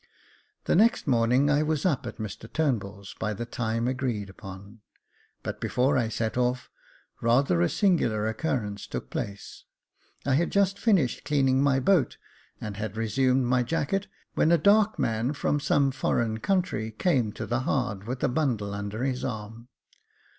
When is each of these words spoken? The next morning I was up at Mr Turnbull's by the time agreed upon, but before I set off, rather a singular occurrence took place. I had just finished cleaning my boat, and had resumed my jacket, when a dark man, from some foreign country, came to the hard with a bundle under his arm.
The 0.63 0.75
next 0.75 1.05
morning 1.05 1.47
I 1.51 1.61
was 1.61 1.85
up 1.85 2.07
at 2.07 2.17
Mr 2.17 2.51
Turnbull's 2.51 3.13
by 3.19 3.35
the 3.35 3.45
time 3.45 3.87
agreed 3.87 4.31
upon, 4.31 4.79
but 5.43 5.61
before 5.61 5.95
I 5.95 6.07
set 6.07 6.37
off, 6.39 6.71
rather 7.21 7.61
a 7.61 7.69
singular 7.69 8.25
occurrence 8.27 8.87
took 8.87 9.11
place. 9.11 9.63
I 10.25 10.33
had 10.33 10.49
just 10.51 10.79
finished 10.79 11.23
cleaning 11.23 11.61
my 11.61 11.79
boat, 11.79 12.17
and 12.59 12.77
had 12.77 12.97
resumed 12.97 13.45
my 13.45 13.61
jacket, 13.61 14.07
when 14.33 14.51
a 14.51 14.57
dark 14.57 14.97
man, 14.97 15.33
from 15.33 15.59
some 15.59 15.91
foreign 15.91 16.39
country, 16.39 16.89
came 16.89 17.31
to 17.33 17.45
the 17.45 17.59
hard 17.59 18.05
with 18.07 18.23
a 18.23 18.27
bundle 18.27 18.73
under 18.73 19.03
his 19.03 19.23
arm. 19.23 19.67